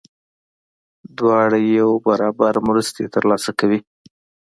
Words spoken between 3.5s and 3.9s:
کوي.